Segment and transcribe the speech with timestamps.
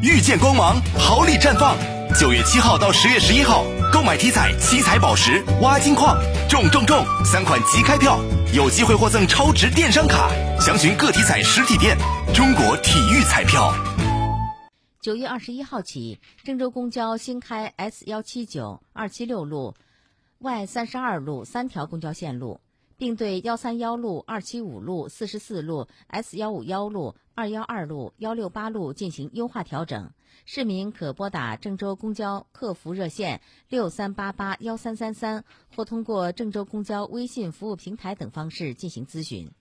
[0.00, 1.76] 遇见光芒，好礼绽放。
[2.16, 6.16] 九月七号到十月十一号，购买体彩七彩宝石、挖金矿，
[6.48, 7.04] 中中中！
[7.24, 8.20] 三款即开票，
[8.54, 10.30] 有机会获赠超值电商卡。
[10.60, 11.98] 详询各体彩实体店。
[12.32, 13.74] 中国体育彩票。
[15.00, 19.74] 九月二十一号起，郑州公交新开 S 幺七九、二七六路、
[20.38, 22.60] Y 三十二路三条公交线路。
[22.98, 30.10] 并对幺三幺路、二七五路、四十四路、S 幺五幺路、二幺二路、幺六八路进行优化调整。
[30.44, 35.44] 市民可拨打郑州公交客服热线六三八八幺三三三，
[35.76, 39.52] 或通过郑州公交微信服务平台等方式进行咨询。